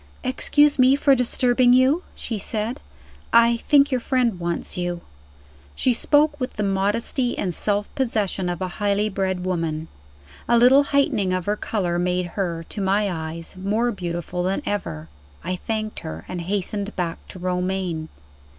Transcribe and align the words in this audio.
"Excuse 0.23 0.79
me 0.79 0.95
for 0.95 1.13
disturbing 1.13 1.73
you," 1.73 2.01
she 2.15 2.39
said; 2.39 2.79
"I 3.31 3.57
think 3.57 3.91
your 3.91 3.99
friend 3.99 4.39
wants 4.39 4.75
you." 4.75 5.01
She 5.75 5.93
spoke 5.93 6.39
with 6.39 6.53
the 6.53 6.63
modesty 6.63 7.37
and 7.37 7.53
self 7.53 7.93
possession 7.93 8.49
of 8.49 8.63
a 8.63 8.67
highly 8.81 9.09
bred 9.09 9.45
woman. 9.45 9.89
A 10.49 10.57
little 10.57 10.85
heightening 10.85 11.33
of 11.33 11.45
her 11.45 11.55
color 11.55 11.99
made 11.99 12.29
her, 12.33 12.63
to 12.69 12.81
my 12.81 13.11
eyes, 13.11 13.53
more 13.55 13.91
beautiful 13.91 14.41
than 14.41 14.63
ever. 14.65 15.07
I 15.43 15.55
thanked 15.55 15.99
her, 15.99 16.25
and 16.27 16.41
hastened 16.41 16.95
back 16.95 17.19
to 17.27 17.37
Romayne. 17.37 18.09